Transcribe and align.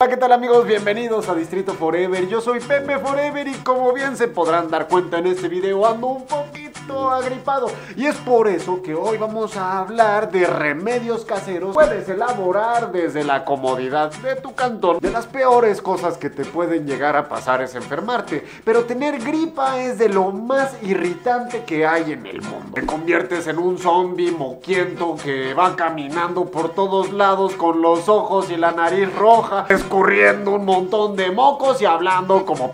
Hola, 0.00 0.10
¿qué 0.10 0.16
tal 0.16 0.30
amigos? 0.30 0.64
Bienvenidos 0.64 1.28
a 1.28 1.34
Distrito 1.34 1.74
Forever. 1.74 2.28
Yo 2.28 2.40
soy 2.40 2.60
Pepe 2.60 3.00
Forever 3.00 3.48
y 3.48 3.54
como 3.54 3.92
bien 3.92 4.16
se 4.16 4.28
podrán 4.28 4.70
dar 4.70 4.86
cuenta 4.86 5.18
en 5.18 5.26
este 5.26 5.48
video 5.48 5.84
ando 5.84 6.06
un 6.06 6.24
poquito 6.24 6.67
agripado. 6.90 7.68
Y 7.96 8.06
es 8.06 8.16
por 8.16 8.48
eso 8.48 8.82
que 8.82 8.94
hoy 8.94 9.18
vamos 9.18 9.56
a 9.56 9.78
hablar 9.78 10.30
de 10.30 10.46
remedios 10.46 11.24
caseros. 11.24 11.74
Puedes 11.74 12.08
elaborar 12.08 12.92
desde 12.92 13.24
la 13.24 13.44
comodidad 13.44 14.12
de 14.12 14.36
tu 14.36 14.54
cantón. 14.54 14.98
De 15.00 15.10
las 15.10 15.26
peores 15.26 15.82
cosas 15.82 16.16
que 16.16 16.30
te 16.30 16.44
pueden 16.44 16.86
llegar 16.86 17.16
a 17.16 17.28
pasar 17.28 17.62
es 17.62 17.74
enfermarte. 17.74 18.44
Pero 18.64 18.84
tener 18.84 19.18
gripa 19.20 19.78
es 19.80 19.98
de 19.98 20.08
lo 20.08 20.30
más 20.30 20.76
irritante 20.82 21.64
que 21.64 21.86
hay 21.86 22.12
en 22.12 22.26
el 22.26 22.42
mundo. 22.42 22.72
Te 22.74 22.86
conviertes 22.86 23.46
en 23.46 23.58
un 23.58 23.78
zombie 23.78 24.30
moquiento 24.30 25.16
que 25.22 25.54
va 25.54 25.76
caminando 25.76 26.46
por 26.46 26.74
todos 26.74 27.12
lados 27.12 27.54
con 27.54 27.82
los 27.82 28.08
ojos 28.08 28.50
y 28.50 28.56
la 28.56 28.72
nariz 28.72 29.14
roja 29.14 29.66
escurriendo 29.68 30.52
un 30.52 30.64
montón 30.64 31.16
de 31.16 31.30
mocos 31.30 31.80
y 31.82 31.84
hablando 31.84 32.44
como... 32.44 32.70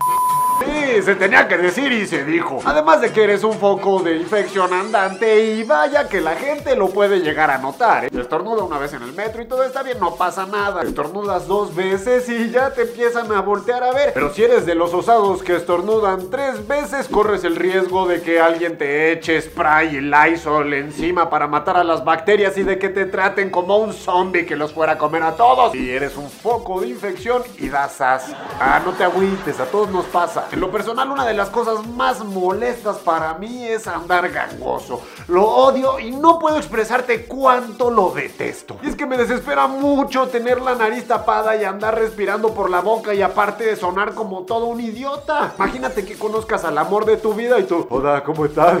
Sí, 0.59 1.01
se 1.01 1.15
tenía 1.15 1.47
que 1.47 1.57
decir 1.57 1.91
y 1.91 2.07
se 2.07 2.23
dijo. 2.23 2.59
Además 2.63 3.01
de 3.01 3.11
que 3.11 3.23
eres 3.23 3.43
un 3.43 3.53
foco 3.53 4.01
de 4.01 4.15
infección 4.15 4.71
andante 4.73 5.45
y 5.45 5.63
vaya 5.63 6.07
que 6.07 6.21
la 6.21 6.35
gente 6.35 6.75
lo 6.75 6.89
puede 6.89 7.19
llegar 7.19 7.51
a 7.51 7.57
notar. 7.57 8.05
¿eh? 8.05 8.09
Estornuda 8.17 8.63
una 8.63 8.77
vez 8.77 8.93
en 8.93 9.03
el 9.03 9.11
metro 9.13 9.41
y 9.41 9.45
todo 9.45 9.63
está 9.63 9.83
bien, 9.83 9.99
no 9.99 10.15
pasa 10.15 10.45
nada. 10.45 10.83
Estornudas 10.83 11.47
dos 11.47 11.75
veces 11.75 12.29
y 12.29 12.51
ya 12.51 12.73
te 12.73 12.83
empiezan 12.83 13.31
a 13.33 13.41
voltear 13.41 13.83
a 13.83 13.91
ver. 13.91 14.13
Pero 14.13 14.33
si 14.33 14.43
eres 14.43 14.65
de 14.65 14.75
los 14.75 14.93
osados 14.93 15.43
que 15.43 15.55
estornudan 15.55 16.29
tres 16.29 16.65
veces, 16.67 17.09
corres 17.09 17.43
el 17.43 17.55
riesgo 17.55 18.07
de 18.07 18.21
que 18.21 18.39
alguien 18.39 18.77
te 18.77 19.11
eche 19.11 19.41
spray 19.41 19.97
y 19.97 20.01
Lysol 20.01 20.73
encima 20.73 21.29
para 21.29 21.47
matar 21.47 21.77
a 21.77 21.83
las 21.83 22.05
bacterias 22.05 22.57
y 22.57 22.63
de 22.63 22.79
que 22.79 22.89
te 22.89 23.05
traten 23.05 23.49
como 23.49 23.77
un 23.77 23.93
zombie 23.93 24.45
que 24.45 24.55
los 24.55 24.73
fuera 24.73 24.93
a 24.93 24.97
comer 24.97 25.23
a 25.23 25.35
todos. 25.35 25.75
Y 25.75 25.89
eres 25.89 26.15
un 26.15 26.29
foco 26.29 26.79
de 26.79 26.87
infección 26.87 27.43
y 27.57 27.67
das 27.67 27.99
asco. 27.99 28.35
Ah, 28.59 28.81
no 28.85 28.93
te 28.93 29.03
agüites, 29.03 29.59
a 29.59 29.65
todos 29.65 29.89
nos 29.89 30.05
pasa. 30.05 30.44
En 30.51 30.59
lo 30.59 30.71
personal, 30.71 31.09
una 31.09 31.25
de 31.25 31.33
las 31.33 31.49
cosas 31.49 31.85
más 31.87 32.23
molestas 32.23 32.97
para 32.97 33.33
mí 33.35 33.65
es 33.65 33.87
andar 33.87 34.29
gangoso. 34.29 35.01
Lo 35.27 35.47
odio 35.47 35.99
y 35.99 36.11
no 36.11 36.39
puedo 36.39 36.57
expresarte 36.57 37.25
cuánto 37.25 37.89
lo 37.89 38.11
detesto. 38.11 38.77
Y 38.83 38.89
es 38.89 38.95
que 38.95 39.05
me 39.05 39.17
desespera 39.17 39.67
mucho 39.67 40.27
tener 40.27 40.61
la 40.61 40.75
nariz 40.75 41.07
tapada 41.07 41.55
y 41.55 41.63
andar 41.63 41.95
respirando 41.95 42.53
por 42.53 42.69
la 42.69 42.81
boca 42.81 43.13
y 43.13 43.21
aparte 43.21 43.65
de 43.65 43.75
sonar 43.75 44.13
como 44.13 44.43
todo 44.43 44.65
un 44.65 44.79
idiota. 44.79 45.53
Imagínate 45.57 46.05
que 46.05 46.15
conozcas 46.15 46.63
al 46.63 46.77
amor 46.77 47.05
de 47.05 47.17
tu 47.17 47.33
vida 47.33 47.59
y 47.59 47.63
tú, 47.63 47.87
hola, 47.89 48.23
¿cómo 48.23 48.45
estás? 48.45 48.79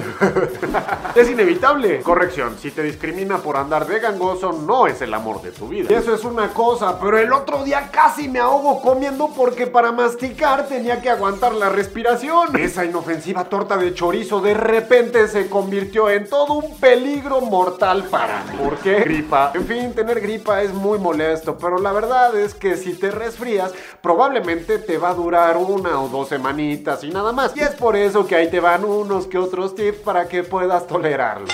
es 1.15 1.29
inevitable. 1.29 2.01
Corrección, 2.01 2.57
si 2.59 2.71
te 2.71 2.83
discrimina 2.83 3.39
por 3.39 3.57
andar 3.57 3.87
de 3.87 3.99
gangoso, 3.99 4.53
no 4.53 4.87
es 4.87 5.01
el 5.01 5.13
amor 5.13 5.41
de 5.41 5.51
tu 5.51 5.67
vida. 5.67 5.95
Eso 5.95 6.13
es 6.13 6.23
una 6.23 6.49
cosa, 6.53 6.99
pero 6.99 7.17
el 7.17 7.33
otro 7.33 7.63
día 7.63 7.89
casi 7.91 8.29
me 8.29 8.39
ahogo 8.39 8.81
comiendo 8.81 9.29
porque 9.35 9.67
para 9.67 9.91
masticar 9.91 10.67
tenía 10.67 11.01
que 11.01 11.09
aguantar 11.09 11.54
la 11.55 11.69
respiración. 11.69 12.55
Esa 12.57 12.85
inofensiva 12.85 13.45
torta 13.45 13.77
de 13.77 13.93
chorizo 13.93 14.41
de 14.41 14.53
repente 14.53 15.27
se 15.27 15.49
convirtió 15.49 16.09
en 16.09 16.29
todo 16.29 16.53
un 16.53 16.77
peligro 16.77 17.41
mortal 17.41 18.05
para 18.05 18.43
mí. 18.43 18.57
¿Por 18.57 18.77
qué? 18.77 18.99
Gripa. 18.99 19.51
En 19.53 19.65
fin, 19.65 19.93
tener 19.93 20.19
gripa 20.21 20.61
es 20.61 20.73
muy 20.73 20.99
molesto, 20.99 21.57
pero 21.57 21.79
la 21.79 21.91
verdad 21.91 22.35
es 22.37 22.53
que 22.53 22.77
si 22.77 22.93
te 22.93 23.11
resfrías, 23.11 23.73
probablemente 24.01 24.79
te 24.79 24.97
va 24.97 25.09
a 25.09 25.13
durar 25.13 25.57
una 25.57 25.99
o 25.99 26.09
dos 26.09 26.29
semanitas 26.29 27.03
y 27.03 27.09
nada 27.09 27.31
más. 27.31 27.55
Y 27.55 27.61
es 27.61 27.71
por 27.71 27.95
eso 27.95 28.25
que 28.27 28.35
ahí 28.35 28.49
te 28.49 28.59
van 28.59 28.85
unos 28.85 29.27
que 29.27 29.37
otros 29.37 29.75
tips 29.75 29.99
para 29.99 30.27
que 30.27 30.43
puedas 30.43 30.87
tolerarlo. 30.87 31.47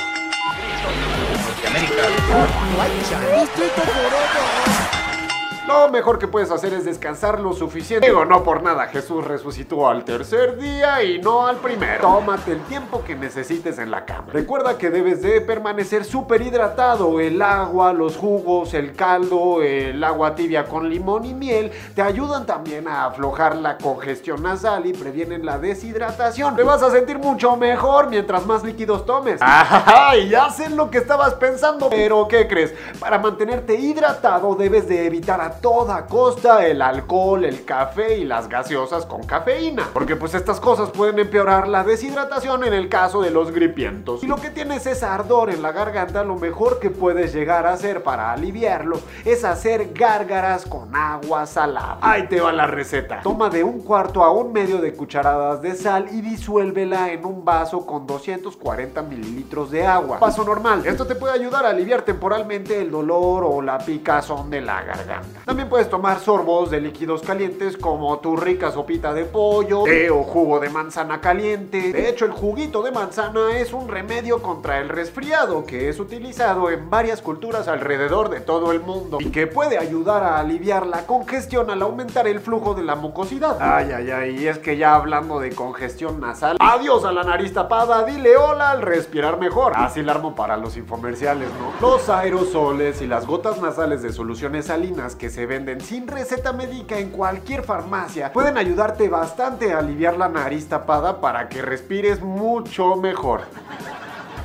Lo 5.72 5.89
mejor 5.89 6.19
que 6.19 6.27
puedes 6.27 6.52
hacer 6.52 6.73
es 6.73 6.83
descansar 6.83 7.39
lo 7.39 7.53
suficiente. 7.53 8.05
Digo, 8.05 8.25
no 8.25 8.44
por 8.44 8.61
nada, 8.61 8.88
Jesús 8.88 9.25
resucitó 9.25 9.88
al 9.88 10.03
tercer 10.03 10.58
día 10.58 11.02
y 11.02 11.19
no 11.19 11.47
al 11.47 11.58
primero. 11.58 12.02
Tómate 12.02 12.52
el 12.52 12.61
tiempo 12.63 13.03
que 13.03 13.16
necesites 13.16 13.80
en 13.80 13.89
la 13.89 14.05
cama. 14.05 14.28
Recuerda 14.33 14.78
que 14.78 14.89
debes 14.89 15.22
de 15.22 15.40
permanecer 15.41 16.03
súper 16.03 16.41
hidratado. 16.41 17.19
El 17.19 17.41
agua, 17.41 17.94
los 17.94 18.18
jugos, 18.18 18.73
el 18.73 18.94
caldo, 18.94 19.62
el 19.62 20.03
agua 20.03 20.35
tibia 20.35 20.66
con 20.66 20.90
limón 20.90 21.25
y 21.25 21.34
miel 21.34 21.72
te 21.96 22.01
ayudan 22.01 22.46
también 22.46 22.88
a 22.88 23.06
aflojar 23.06 23.56
la 23.56 23.78
congestión 23.78 24.44
nasal 24.44 24.85
y 24.85 24.94
previenen 24.94 25.46
la 25.46 25.57
deshidratación. 25.57 26.56
Te 26.56 26.63
vas 26.63 26.84
a 26.84 26.91
sentir 26.91 27.17
mucho 27.17 27.56
mejor 27.56 28.09
mientras 28.09 28.46
más 28.46 28.63
líquidos 28.63 29.06
tomes. 29.06 29.40
¡Ay! 29.41 30.29
Ya 30.29 30.50
sé 30.50 30.69
lo 30.69 30.91
que 30.91 30.97
estabas 30.97 31.34
pensando. 31.35 31.90
Pero, 31.90 32.28
¿qué 32.28 32.47
crees? 32.47 32.73
Para 33.00 33.19
mantenerte 33.19 33.75
hidratado 33.75 34.56
debes 34.56 34.88
de 34.88 35.06
evitar 35.06 35.40
a 35.40 35.60
toda 35.61 36.07
costa 36.07 36.66
el 36.66 36.81
alcohol, 36.81 37.45
el 37.45 37.63
café 37.63 38.17
y 38.17 38.25
las 38.25 38.49
gaseosas 38.49 39.05
con 39.05 39.23
cafeína. 39.23 39.88
Porque 39.94 40.16
pues 40.16 40.33
estas 40.33 40.59
cosas 40.59 40.89
pueden 40.89 41.19
empeorar 41.19 41.67
la 41.67 41.83
deshidratación 41.83 42.63
en 42.63 42.73
el 42.73 42.89
caso 42.89 43.22
de 43.22 43.29
los 43.29 43.51
gripientos. 43.51 44.23
Y 44.23 44.27
lo 44.27 44.38
que 44.38 44.49
tienes 44.49 44.88
es 44.88 45.03
ardor 45.03 45.51
en 45.51 45.61
la 45.61 45.72
garganta, 45.72 46.23
lo 46.23 46.35
mejor 46.35 46.79
que 46.79 46.89
puedes 46.89 47.33
llegar 47.33 47.67
a 47.67 47.73
hacer 47.73 48.03
para 48.03 48.31
aliviarlo 48.31 48.99
es 49.23 49.45
hacer 49.45 49.94
gárgaras 49.94 50.66
con 50.66 50.95
agua 50.95 51.45
salada. 51.45 51.99
Ahí 52.01 52.28
te 52.28 52.41
va 52.41 52.51
la 52.51 52.67
receta. 52.67 53.22
Toma 53.22 53.49
de 53.49 53.63
un 53.63 53.81
cuarto 53.81 54.23
a 54.23 54.31
un 54.31 54.51
medio 54.51 54.79
de 54.79 54.93
cucharadas 54.93 55.61
de 55.61 55.75
sal 55.75 56.07
y 56.11 56.22
disuélvela 56.22 57.11
en 57.11 57.25
un 57.25 57.45
vaso 57.45 57.85
con 57.85 58.07
240 58.07 59.01
mililitros 59.03 59.69
de 59.69 59.85
agua. 59.85 60.19
Paso 60.19 60.43
normal. 60.43 60.85
Esto 60.85 61.05
te 61.05 61.16
puede 61.16 61.33
ayudar 61.33 61.66
a 61.66 61.69
aliviar 61.69 62.01
temporalmente 62.01 62.81
el 62.81 62.89
dolor 62.89 63.43
o 63.43 63.61
la 63.61 63.78
picazón 63.78 64.49
de 64.49 64.61
la 64.61 64.83
garganta. 64.83 65.41
También 65.46 65.69
puedes 65.69 65.90
tomar 65.90 66.19
sorbos 66.19 66.69
de 66.69 66.79
líquidos 66.79 67.24
calientes 67.24 67.75
como 67.75 68.19
tu 68.19 68.35
rica 68.35 68.72
sopita 68.72 69.12
de 69.13 69.25
pollo, 69.25 69.84
té 69.84 70.12
o 70.12 70.22
jugo 70.24 70.59
de 70.59 70.69
manzana 70.69 71.19
caliente. 71.19 71.91
De 71.91 72.09
hecho, 72.09 72.25
el 72.25 72.31
juguito 72.31 72.84
de 72.84 72.91
manzana 72.91 73.57
es 73.57 73.74
un 73.74 73.88
remedio 73.88 74.41
contra 74.41 74.79
el 74.79 74.90
resfriado 74.90 75.66
que 75.66 75.90
es 75.90 76.00
utilizado 76.00 76.69
en 76.69 76.91
varias 76.91 77.22
culturas 77.22 77.68
alrededor 77.68 78.29
de 78.29 78.40
todo 78.40 78.72
el 78.72 78.81
mundo 78.81 79.18
y 79.19 79.31
que 79.31 79.47
puede 79.47 79.79
ayudar 79.79 80.24
a 80.24 80.40
aliviar 80.40 80.85
la 80.85 81.07
congestión 81.07 81.72
al 81.72 81.81
aumentar 81.81 82.28
el 82.28 82.40
flujo 82.40 82.75
de 82.75 82.84
la 82.84 82.96
mucosidad. 82.96 83.58
Ay, 83.59 83.91
ay, 83.94 84.12
ay, 84.12 84.38
y 84.44 84.47
es 84.47 84.59
que 84.59 84.78
ya 84.78 84.94
hablando 84.94 85.40
de 85.40 85.50
congestión 85.56 86.19
nasal, 86.19 86.58
adiós 86.59 87.03
a 87.03 87.12
la 87.12 87.23
nariz 87.23 87.52
tapada, 87.53 88.03
dile 88.03 88.38
hola 88.38 88.69
al 88.69 88.84
respirar 88.84 89.40
mejor. 89.40 89.73
Así 89.75 90.03
la 90.03 90.12
armo 90.12 90.35
para 90.35 90.56
los 90.56 90.78
infomerciales, 90.78 91.50
¿no? 91.59 91.88
Los 91.88 92.09
aerosoles 92.09 93.02
y 93.02 93.08
las 93.08 93.25
gotas 93.25 93.59
nasales 93.59 94.03
de 94.03 94.13
soluciones 94.13 94.68
salinas 94.68 95.16
que 95.16 95.31
se 95.31 95.46
venden 95.46 95.80
sin 95.80 96.08
receta 96.08 96.52
médica 96.52 96.97
en 96.97 97.09
cualquier 97.09 97.64
farmacia 97.64 98.34
pueden 98.34 98.58
ayudarte 98.58 99.08
bastante 99.08 99.72
a 99.72 99.80
aliviar 99.80 100.18
la 100.18 100.28
nariz 100.28 100.68
tapada 100.68 101.22
para 101.22 101.47
que 101.47 101.62
respires 101.62 102.22
mucho 102.22 102.97
mejor. 102.97 103.44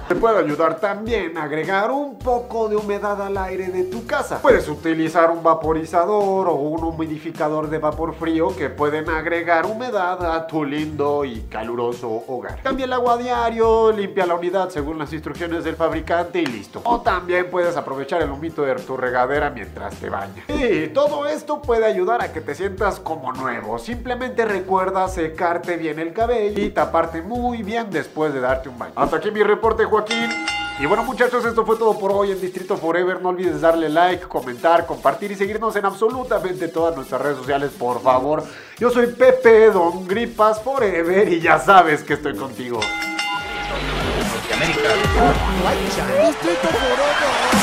Te 0.09 0.15
puede 0.15 0.39
ayudar 0.39 0.79
también 0.79 1.37
a 1.37 1.45
agregar 1.45 1.91
un 1.91 2.17
poco 2.17 2.69
de 2.69 2.77
humedad 2.77 3.21
al 3.21 3.37
aire 3.39 3.69
de 3.69 3.83
tu 3.83 4.07
casa. 4.07 4.41
Puedes 4.41 4.69
utilizar 4.69 5.33
un 5.33 5.43
vaporizador 5.43 6.47
o 6.47 6.55
un 6.55 6.85
humidificador 6.85 7.69
de 7.69 7.79
vapor 7.79 8.15
frío 8.15 8.55
que 8.57 8.71
pueden 8.71 9.11
agregar 9.11 9.67
humedad 9.67 10.25
a 10.25 10.47
tu 10.47 10.65
lindo 10.65 11.25
y 11.25 11.41
caluroso 11.51 12.09
hogar. 12.29 12.63
Cambia 12.63 12.85
el 12.85 12.93
agua 12.93 13.15
a 13.15 13.17
diario, 13.17 13.91
limpia 13.91 14.27
la 14.27 14.37
unidad 14.37 14.69
según 14.69 14.97
las 14.97 15.13
instrucciones 15.13 15.65
del 15.65 15.75
fabricante 15.75 16.41
y 16.41 16.47
listo. 16.47 16.83
O 16.85 17.01
también 17.01 17.51
puedes 17.51 17.77
aprovechar 17.77 18.23
el 18.23 18.31
humito 18.31 18.63
de 18.63 18.77
tu 18.77 18.97
regadera 18.97 19.51
mientras 19.51 19.97
te 19.97 20.09
bañas. 20.09 20.45
Y 20.49 20.87
todo 20.89 21.27
esto 21.27 21.61
puede 21.61 21.85
ayudar 21.85 22.23
a 22.23 22.33
que 22.33 22.41
te 22.41 22.55
sientas 22.55 23.01
como 23.01 23.33
nuevo. 23.33 23.81
Simplemente 23.81 24.45
recuerda 24.45 25.09
secarte 25.09 25.77
bien 25.77 25.99
el 25.99 26.13
cabello 26.13 26.63
y 26.63 26.71
taparte 26.71 27.23
muy 27.23 27.65
bien 27.65 27.91
después 27.91 28.33
de 28.33 28.39
darte 28.39 28.69
un 28.69 28.79
baño. 28.79 28.93
Hasta 28.95 29.17
aquí 29.17 29.33
mi 29.33 29.43
reporte, 29.43 29.85
Joaquín. 29.97 30.31
Y 30.79 30.85
bueno 30.85 31.05
muchachos, 31.05 31.43
esto 31.47 31.65
fue 31.65 31.77
todo 31.77 31.99
por 31.99 32.13
hoy 32.13 32.31
en 32.31 32.39
Distrito 32.39 32.77
Forever. 32.77 33.23
No 33.23 33.31
olvides 33.31 33.63
darle 33.63 33.89
like, 33.89 34.27
comentar, 34.27 34.85
compartir 34.85 35.33
y 35.33 35.35
seguirnos 35.35 35.75
en 35.77 35.87
absolutamente 35.87 36.69
todas 36.69 36.95
nuestras 36.95 37.23
redes 37.23 37.39
sociales, 37.39 37.71
por 37.79 38.03
favor. 38.03 38.45
Yo 38.79 38.91
soy 38.91 39.07
Pepe 39.07 39.71
Don 39.71 40.07
Gripas 40.07 40.61
Forever 40.61 41.33
y 41.33 41.41
ya 41.41 41.59
sabes 41.59 42.03
que 42.03 42.13
estoy 42.13 42.37
contigo. 42.37 42.79
Distrito 46.27 46.69
Forever. 46.69 47.56